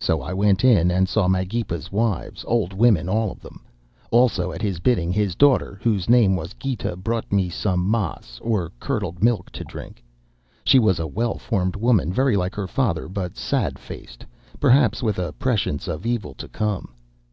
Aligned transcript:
"So 0.00 0.20
I 0.20 0.32
went 0.34 0.64
in 0.64 0.90
and 0.90 1.08
saw 1.08 1.28
Magepa's 1.28 1.92
wives, 1.92 2.44
old 2.48 2.72
women 2.72 3.08
all 3.08 3.30
of 3.30 3.38
them. 3.38 3.64
Also, 4.10 4.50
at 4.50 4.62
his 4.62 4.80
bidding, 4.80 5.12
his 5.12 5.36
daughter, 5.36 5.78
whose 5.80 6.10
name 6.10 6.34
was 6.34 6.54
Gita, 6.54 6.96
brought 6.96 7.32
me 7.32 7.48
some 7.50 7.78
maas, 7.88 8.40
or 8.42 8.72
curdled 8.80 9.22
milk, 9.22 9.52
to 9.52 9.62
drink. 9.62 10.02
She 10.64 10.80
was 10.80 10.98
a 10.98 11.06
well 11.06 11.38
formed 11.38 11.76
woman, 11.76 12.12
very 12.12 12.36
like 12.36 12.56
her 12.56 12.66
father, 12.66 13.06
but 13.08 13.36
sad 13.36 13.78
faced, 13.78 14.26
perhaps 14.58 15.04
with 15.04 15.20
a 15.20 15.32
prescience 15.34 15.86
of 15.86 16.04
evil 16.04 16.34
to 16.34 16.48
come. 16.48 16.92